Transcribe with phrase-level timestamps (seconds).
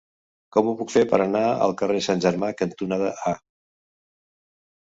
[0.55, 3.35] Com ho puc fer per anar al carrer Sant Germà cantonada A?